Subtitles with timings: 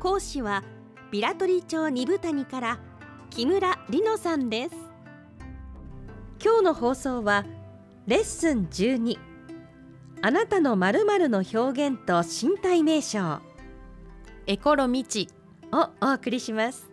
[0.00, 0.64] 講師は
[1.10, 2.78] ビラトリ町二部谷から
[3.28, 4.74] 木村里乃さんです。
[6.42, 7.44] 今日の放送は
[8.06, 9.18] レッスン12
[10.22, 13.40] あなたの〇〇の表現と身体名称。
[14.46, 15.28] エコロミチ
[15.70, 16.90] をお送りします。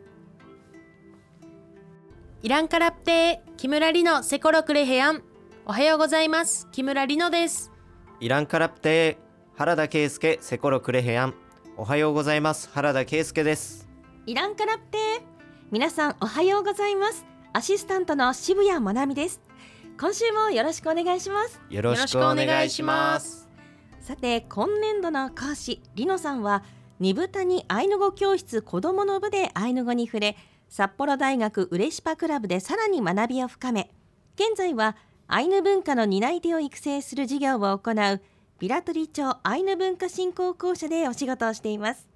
[2.43, 5.23] イランカラプテー木村里乃セコロクレヘアン。
[5.65, 6.67] おはようございます。
[6.73, 7.71] 木村里乃です。
[8.19, 9.17] イランカラプテー
[9.57, 11.46] 原田圭介セコロクレヘアン
[11.79, 12.71] おはようございます。
[12.73, 13.87] 原田圭介です。
[14.25, 14.97] イランカラプテ
[15.69, 17.23] 皆さんおはようございます。
[17.53, 19.39] アシスタントの渋谷まなみです。
[19.99, 21.61] 今週もよろしくお願いします。
[21.69, 23.47] よろしくお願いします。
[23.99, 26.63] さて今年度の講師りのさんは
[26.99, 30.35] 二部谷アイヌ語教室子どもの部でアイヌ語に触れ
[30.69, 33.91] 札幌大学うれしパクラブでさらに学びを深め
[34.33, 34.97] 現在は
[35.27, 38.21] アイヌ文化の担い手を育成する事業を行う
[38.59, 42.07] ビラトリ町アイヌ文化振興公社でお仕事をしています。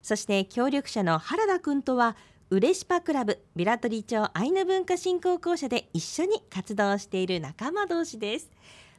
[0.00, 2.16] そして協力者の原田くんとは
[2.48, 8.50] うれしパクラブビラトリ町アイヌ文化振興公社で一緒に活動している仲間同士です。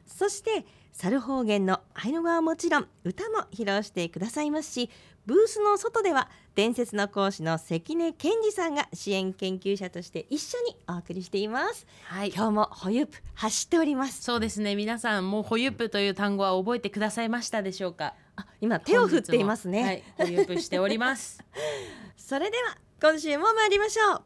[0.06, 0.64] そして
[0.96, 4.90] 猿方言のアイヌ語はもちろん歌も披露してくださいますし
[5.26, 12.28] ブースの外では伝説の講師の関根健二さんが支援研究者として一緒にお送りしています、はい。
[12.28, 14.22] 今日もホユップ走っております。
[14.22, 14.76] そうですね。
[14.76, 18.14] 皆さんもうホユップという単語は覚えてくださいましたでしょうか？
[18.36, 21.44] あ今手を振っていますね、はいホユップしております。
[22.16, 24.22] それでは今週も参りましょ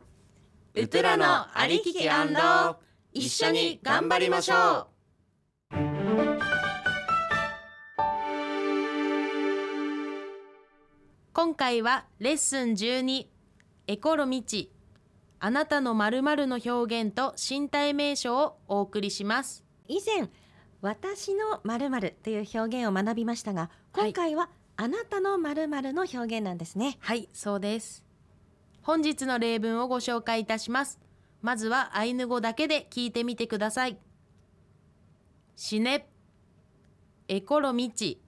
[0.76, 0.82] う。
[0.82, 2.08] ウトゥラのありきき
[3.12, 4.89] 一緒に頑張りましょう
[11.42, 13.26] 今回はレッスン12
[13.86, 14.70] エコロミチ
[15.38, 19.64] あなたの〇〇の表現と身体名称をお送りします。
[19.88, 20.28] 以前
[20.82, 26.98] 私の〇〇という表現を学びましたが今回はあなたの〇〇の表現なんですね。
[27.00, 28.04] はいそうです。
[28.82, 31.00] 本日の例文をご紹介いたします。
[31.40, 33.96] まずはアイヌ語だけで聞いてみてください。
[35.56, 36.06] シネ
[37.28, 38.20] エコロミチ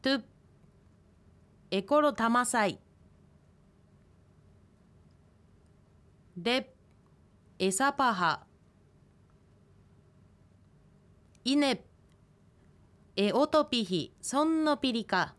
[0.00, 0.22] トゥ
[1.72, 2.78] エコロタマサイ。
[6.40, 6.72] レ
[7.58, 8.44] エサパハ。
[11.44, 11.84] イネ
[13.16, 14.14] エオトピヒ。
[14.20, 15.34] ソンノピリカ。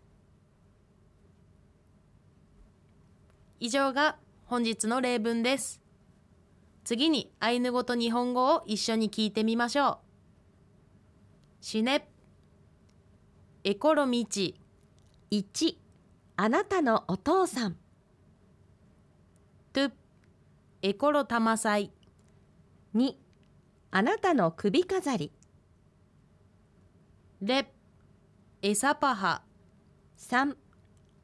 [3.62, 5.82] 以上が本日の例文です。
[6.84, 9.98] 次にアイヌ語と日本語を一緒に聞いてみましょう。
[11.62, 12.10] シネ。
[13.66, 14.56] エコロミチ。
[15.32, 15.76] 1
[16.38, 17.76] あなたのお父さん。
[19.74, 19.92] トゥ
[20.82, 21.92] エコロタマサイ
[22.96, 23.16] 2
[23.92, 25.34] あなたの首飾り。
[27.42, 27.70] レ
[28.62, 29.42] エサパハ。
[30.18, 30.56] 3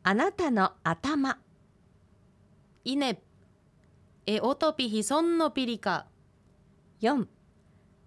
[0.04, 1.40] あなたの頭。
[2.84, 3.22] イネ
[4.26, 6.06] エオトピヒソンノピリカ
[7.02, 7.28] 4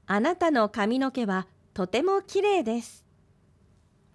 [0.06, 3.08] あなたの髪の毛はとても綺麗です。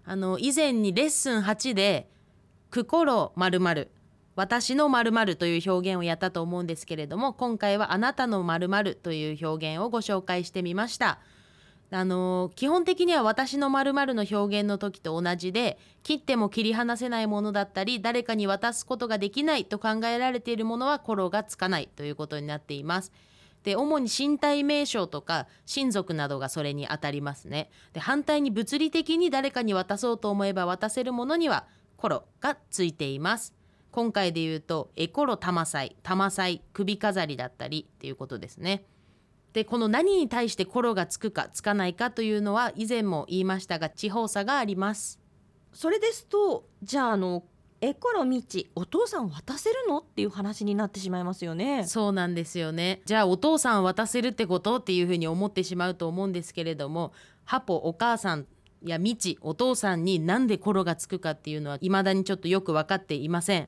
[0.06, 2.10] あの以前にレッスン8で
[2.70, 3.92] 「くころまる
[4.36, 11.20] 私のまるという表現をやったと思うんですけれども今回はあなたのまるという表現をご紹介してみました。
[11.92, 23.12] あの基本的には私のまるの表現の時と同じで切っても切り離せないものだったり誰かに渡すことができないと考えられているものはコロがつかないということになっています。
[23.64, 27.70] で主に身体名称とか親族などがそれにあたりますね。
[27.94, 31.66] で反対に物理的に誰かに渡そうと思えば渡せるものには
[31.98, 33.54] コロがついています。
[33.92, 38.86] 今回で言うとエコロ玉祭玉祭首飾りだったりっていうことですね。
[39.54, 45.20] でこの何に対してコロがつくかつかないかというのは以前も言いましたが地方差があります。
[45.72, 47.44] それですとじゃああの
[47.84, 49.98] エコロミチお父さん渡せるの？
[49.98, 51.84] っていう話になってしまいますよね。
[51.86, 53.02] そうなんですよね。
[53.04, 57.12] じゃあお父さん渡せるってことっていうふうに思ってしまうと思うんですけれども
[57.44, 58.48] ハポお母さん
[58.84, 63.68] やミチお父さんになんでコロがつくかっていうのは未だにちょっとよく分かっていません。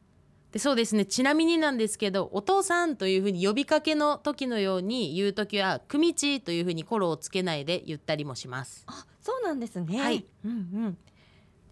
[0.54, 1.04] でそうですね。
[1.04, 8.86] ちなみになんですけどお父さんというふうに呼びかけの時のように言う時はくみちというふうにコロをつけないで言ったりもします。
[8.88, 10.00] あそうなんですね。
[10.00, 10.26] はい。
[10.46, 10.56] うんう
[10.88, 10.98] ん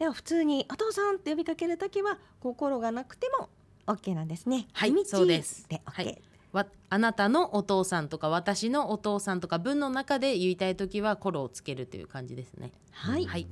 [0.03, 3.47] では普通にお父さんって呼びかけるときは心がなくても
[3.87, 4.67] OK なんですね。
[4.73, 5.65] はいみちそうです。
[5.69, 6.21] で OK、はい。
[6.51, 12.73] わあなたのお父さんとか私のお父さんとか文の中で言いたい時はコロをつけるという感じですね。
[12.91, 13.47] はい、はい。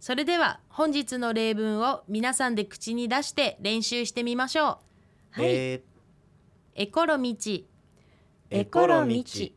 [0.00, 4.66] それでは本日の例文を皆さんで口に出して練習してみましょう。
[4.66, 5.44] はい。
[5.44, 5.82] え
[6.74, 7.68] エコロミチ。
[8.50, 9.54] ーエコロミチ。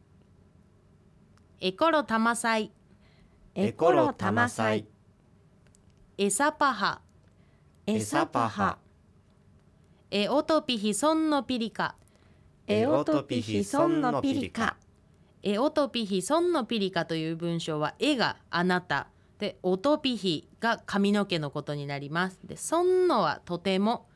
[1.60, 2.72] エコロタマサイ。
[3.56, 4.86] エコロタマサイ
[6.18, 7.02] エサパハ。
[7.86, 8.78] エサパハ。
[10.10, 11.96] エオトピヒソンノピリカ。
[12.68, 14.78] エオトピヒソンノピリカ。
[15.44, 19.08] エオトピヒソンノピリカという文章はエがあなた。
[19.40, 22.40] でオトピヒが髪の毛のことになります。
[22.46, 24.08] でソンノはとても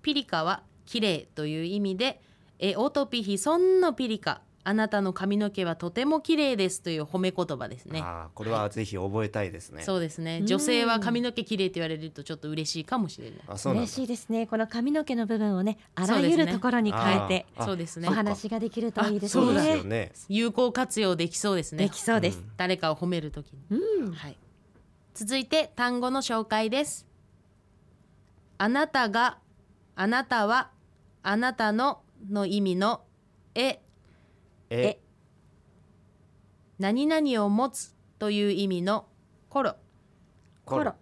[0.00, 2.22] ピリカは綺麗という意味で
[2.60, 8.00] エオトピヒソンノピリカあなたの髪の毛はとても綺麗ですという褒め言葉ですね。
[8.00, 10.38] あーこれはぜひ覚えたいですね、そうですね。
[10.40, 10.46] うん。
[10.46, 13.40] 女性は髪の毛綺麗って言われるとちょっと嬉しいかもしれない。
[13.48, 14.46] あそう嬉しいですね。
[14.46, 18.08] この髪の毛の部分をねあらゆるところに変えてあそうですね。
[18.08, 20.12] お話ができるといいですあそうですねよね。
[20.28, 21.84] 有効活用できそうですね。
[21.84, 23.78] できそうです、誰かを褒めるときに。
[23.78, 24.12] うん。
[24.12, 24.36] はい、
[25.14, 27.06] 続いて単語の紹介です。
[28.58, 29.38] あなたが、
[29.96, 30.70] あなたは、
[31.24, 33.02] あなたのの意味の
[33.56, 33.81] え、
[34.74, 35.00] え。
[36.78, 39.06] 何々を持つという意味の
[39.50, 39.76] コロ、
[40.64, 40.94] コロ。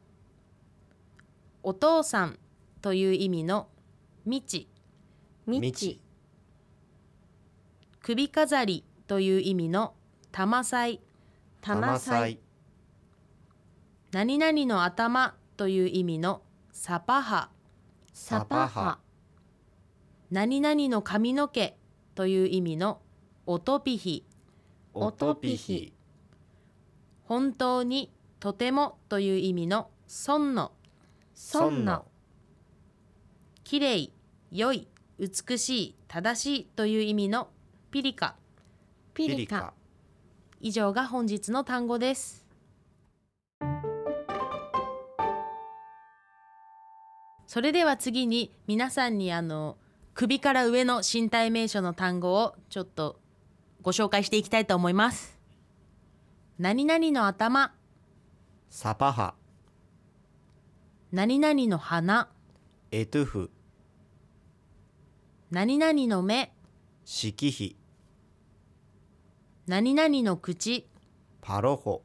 [1.62, 2.38] お父さん
[2.82, 3.68] という意味の
[4.26, 4.68] みち、
[5.46, 6.00] みち。
[8.00, 9.94] 首飾りという意味の
[10.32, 11.00] たまさい、
[11.60, 12.40] たまさい。
[14.10, 16.42] 何々の頭という意味の
[16.72, 17.50] サパハ、
[18.12, 18.98] サパハ。
[20.30, 21.76] 何々の髪の毛
[22.16, 23.00] という意味の
[23.46, 24.24] オトピヒ、
[24.92, 25.92] オトピヒ
[27.24, 30.72] 本当にとてもという意味のそんの。
[31.34, 32.04] そんの。
[33.64, 34.12] きれい
[34.50, 34.88] 良い
[35.18, 37.48] 美しい正しいという意味の
[37.90, 38.36] ピリカ。
[39.14, 39.72] ピリカ。
[40.60, 42.46] 以上が本日の単語です。
[47.46, 49.76] それでは次に皆さんにあの
[50.14, 53.18] 首から上の身体名称の単語をちょっと
[53.82, 55.38] ご紹介していきたいと思います。
[56.58, 57.72] 何々の頭。
[58.68, 59.34] サパハ。
[61.12, 62.28] 何々の鼻。
[62.90, 63.50] エトゥフ。
[65.50, 66.52] 何々の目。
[67.04, 67.76] シキヒ。
[69.66, 70.86] 何々の口。
[71.40, 72.02] パロホ。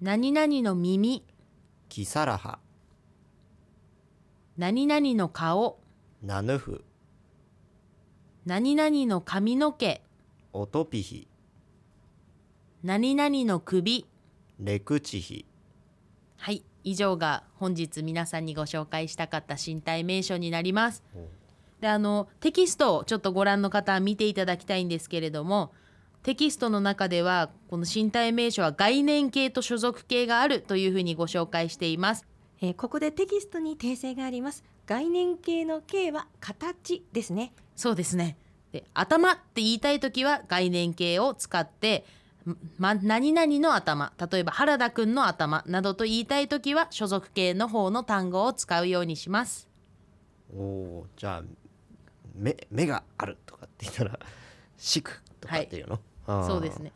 [0.00, 1.24] 何々の耳。
[1.88, 2.58] キサラハ。
[4.56, 5.78] 何々の顔。
[6.22, 6.84] ナヌフ
[8.44, 10.02] 何々の髪の毛。
[10.52, 11.28] オトピヒ
[12.82, 14.04] 何々の首。
[14.58, 15.46] レクチヒ。
[16.38, 21.04] はい以上が本日皆さんにご紹介したかった身体名称になります。
[21.80, 25.72] であのテキストをちょっとご覧の方は見ていただきたいんですけれども
[26.24, 32.26] テキストの中ではこの身体名称は概念形と所属形があるというふうにご紹介しています
[32.62, 34.62] えーここでテキストに訂正があります。
[34.86, 37.52] 概念形の形は形ですね。
[37.74, 38.36] そうですね。
[38.70, 42.04] で頭って言いたい時は概念形を使って
[42.78, 49.68] ま、何々の頭例えば原田くんの頭などと言いたい時は所属形の方の単語を使うようにします。
[50.56, 51.42] おじゃあ
[52.34, 54.18] 目目があるとかって言ったら
[54.76, 56.46] シクとかっていうの、あー。
[56.46, 56.92] そうですね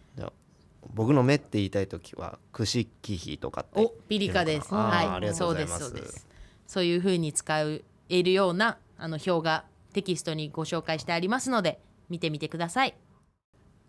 [0.94, 4.74] 僕の目って言いたい時はクシキヒとかっておピリカです。
[4.74, 5.06] はい。
[5.06, 5.84] ありがとうそうでございます。
[5.84, 6.26] すそうです。
[6.66, 7.60] そういうふうに使
[8.08, 12.94] えるようなあの表がテキストにご紹介してありますので見てみてください。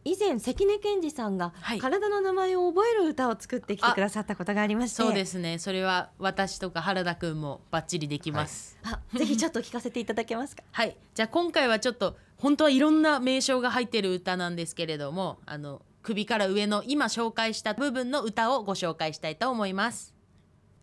[0.06, 1.80] 以前関根健二さんがはい。
[1.80, 5.04] 体の名前を覚える歌を作ってきてくださったことがありまして。
[5.04, 5.60] そうですね。
[5.60, 10.64] それは私とか原田くんもバッチリできます、あぜひちょっと聞かせていただけますか？
[10.72, 20.16] はい、じゃあ今回はちょっと本当はいろんな名称が入ってる歌なんですけれどもあの首から上の今紹介した部分の歌をご紹介したいと思います。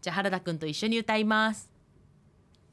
[0.02, 1.70] じゃあ原田くんと一緒に歌います。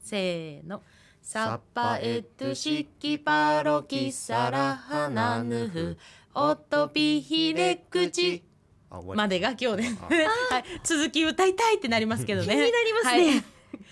[0.02, 0.82] せーの。
[1.22, 5.96] サッパエトゥシキパロキサラハナヌフ
[6.34, 8.42] オトピヒレクチ
[9.14, 10.54] までが今日です、あ。
[10.54, 12.48] はい、続き歌いたいってなりますけどね。
[12.52, 13.44] 気になりますね、はい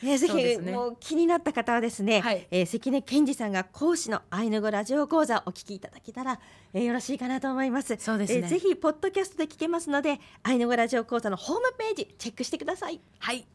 [0.03, 0.73] えーぜひ、ね。
[0.73, 2.47] もう気になった方はですね、はい。
[2.51, 6.41] えー関根健二さんが講師のアイヌ語ラジオ講座をお聞きいただけたら、
[6.73, 7.97] えーよろしいかなと思います。
[7.99, 8.41] そうですね。
[8.41, 13.01] えーぜひポッドキャストで聞けますのでアイヌ語ラジオ講座のホームページチェックしてください。
[13.19, 13.47] はい。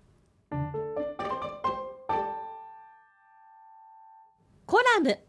[4.66, 5.20] コラム。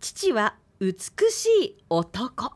[0.00, 0.94] 父は美
[1.30, 2.54] しい男。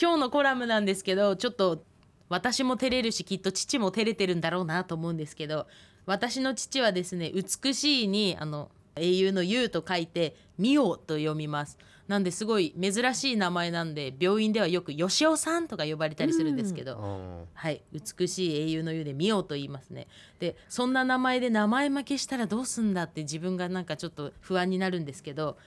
[0.00, 1.82] 今日のコラムなんですけどちょっと
[2.28, 5.66] 私も照れるしきっと父も照れてるんだろうなと思うんですけど
[6.08, 11.76] 私の父はですね美しいにあの英雄の優と書いてミオと読みます。
[12.08, 17.44] なんですごい珍しい名前なんで病院ではよくよしおさんとか呼ばれたりするんですけど、うん。
[17.52, 17.82] はい。
[17.92, 20.06] 美しい英雄の優でミオと言いますね。
[20.40, 25.58] でそんな名前で名前負けしたらどうすんだって自分がなんかちょっと不安になるんですけど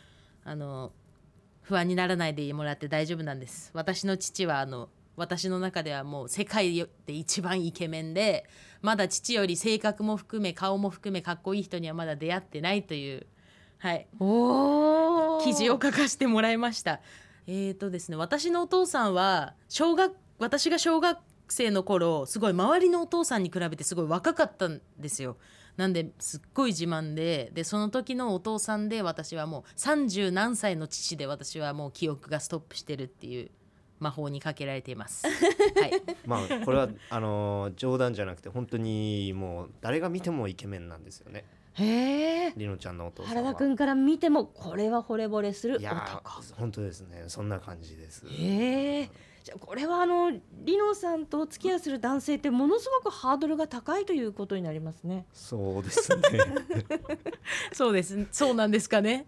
[0.43, 0.91] あの
[1.61, 3.69] 不安にならないでもらって大丈夫なんです。
[3.75, 4.89] 私の父はあの
[5.21, 6.75] 私の中ではもう世界
[7.05, 8.45] で一番イケメンで
[8.81, 13.27] まだ父より性格も含め顔も含めかっこいい人にはまだ出会ってないという
[13.77, 17.01] はいお記事を書かせてもらいました。
[17.47, 25.37] えーとですね私のお父さんは小学私が小学生の頃すごい周りのお父さんに比べてすごい若かったんですよ。
[25.77, 33.51] なんですっごい自慢ででその時のお父さんで私はもう30何歳の父で私はもう記憶がストップしてるっていう
[34.01, 35.25] 魔法にかけられています。
[35.29, 35.31] は
[35.87, 35.93] い、
[36.25, 41.45] まあこれはあのー冗談じゃなくて本当にもう誰が見てもイケメンなんですよね。
[41.73, 42.53] へえ。
[42.57, 43.41] りのちゃんのお父さんは。
[43.43, 46.21] 原田くんから見てもこれは惚れ惚れするいや
[46.57, 47.25] 本当ですね。
[47.27, 48.25] そんな感じです。
[48.27, 49.09] へえ。
[49.43, 55.25] じゃあこれはあのリノさんとお付き合いする男性ってものすごくハードルが高いということになりますね。
[55.31, 56.21] そうですね。
[57.73, 58.27] そうです。
[58.31, 59.27] そうなんですかね。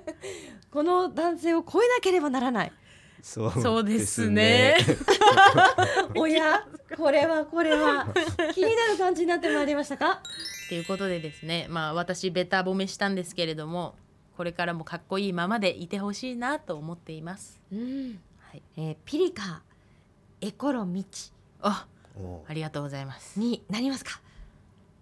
[0.70, 2.72] この男性を超えなければならない
[3.24, 4.76] そうそうですね。
[6.14, 6.66] おや？
[6.94, 8.06] これはこれは。
[8.54, 10.20] 気になる感じになってまいりましたか？
[10.68, 13.94] ということでですねまあ私ベタ褒めしたんですけれども
[14.36, 17.60] これからもかっこいいままでいてほしいなと思っています。
[17.72, 19.62] うん、はい、えーピリカ
[20.42, 21.32] エコロミチ。
[21.62, 21.86] あ
[22.46, 23.40] ありがとうございます。
[23.40, 24.20] になりますか？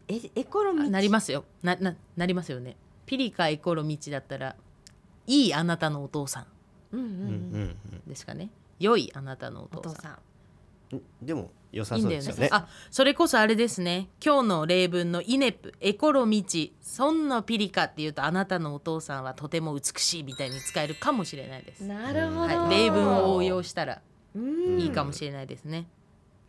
[0.06, 0.90] えエコロあミチ？
[0.90, 1.44] なりますよ。
[1.64, 2.76] なななりますよね。
[3.04, 4.54] ピリカイコロ道だったら
[5.26, 6.46] いいあなたのお父さ
[6.92, 7.10] うんうんうん。
[7.10, 8.50] うんうんんですかね。
[8.78, 10.18] 良いあなたのおお父父さん。
[11.22, 21.84] でも良さいいんだよねそうですよねあそれこそあれですね今日の例文のイネプエコロミチそんなピリカっていうとあなたのお父さんはとても美しいみたいに使えるかもしれないです。
[21.84, 24.02] なるほど、はい、例文を応用したら
[24.34, 25.86] うんいいかもしれないですね。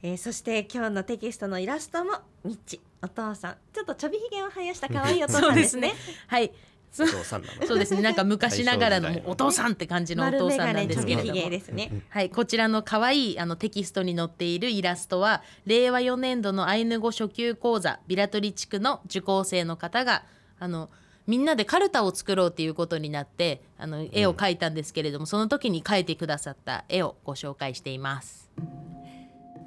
[0.01, 2.11] えーそして今日のテキストのイラストも
[2.43, 5.93] ミッチお父さんちょっとちょびひげを生やした可愛いお父さんですね
[6.27, 6.51] はい。
[6.93, 7.65] そお父さんなの。
[7.65, 8.01] そうですね。
[8.03, 11.33] なんか昔ながらのお父さんって感じのお丸父さんなんですけれども。
[11.33, 12.03] げですね。
[12.09, 20.23] はい、こちらの可愛いあのテキストに載っているイラストは令和4年度のアイヌ語初級講座ビラトリ地区の受講生の方が
[20.59, 20.91] あの
[21.25, 28.49] みんなでカルタを作ろうっていうことになってあの絵を描いたんですけれども、その時に描いてくださった絵をご紹介しています。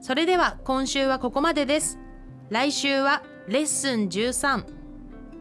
[0.01, 1.99] それでは今週はここまでです。
[2.51, 4.09] 来週はレッスン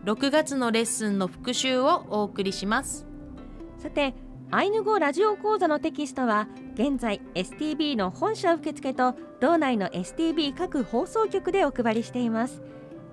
[0.06, 3.08] 6月のレッスンの復習をお送りします。
[3.80, 4.14] さて
[4.52, 12.62] アイヌ語ラジオ講座のテキストは現在 STB の本社受付と道内の STB 各放送局でお配りしています。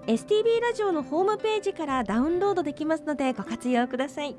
[0.07, 4.37] STB ラジオのホームページからダウンロードできますのでご活用ください。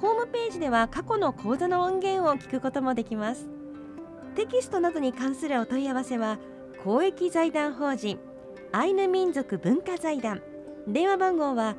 [0.00, 3.46] ホームページでは過去の講座の音源を聞くこともできます。
[4.34, 6.38] テキストなどに関するお問い合わせは
[6.82, 8.18] 公益財団法人
[8.72, 10.42] アイヌ民族文化財団。
[10.86, 11.74] 電話番号は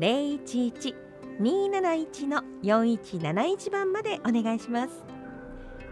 [0.00, 0.94] 011
[1.40, 5.02] 271の4171番までお願いします。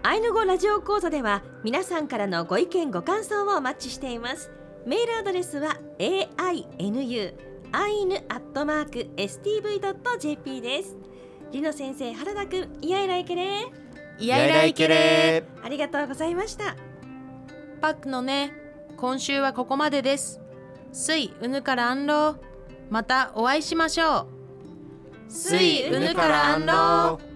[0.03, 4.51] アイヌ語ラジオ講座では皆さんからのご意見ご感想をお待ちしています。
[4.85, 7.35] メールアドレスは ainu
[7.73, 10.95] アイヌアットマーク stv.jp です。
[11.51, 13.65] りの先生原田くんイヤイライケレ
[14.19, 15.65] いやいらいけれー。
[15.65, 16.77] ありがとうございました。
[17.81, 18.53] パックのね
[18.99, 20.43] 今週はここまでです。
[20.93, 22.48] スイウヌからアンロー
[22.91, 24.27] またお会いしましょう。
[25.29, 27.28] スイウヌからアンロー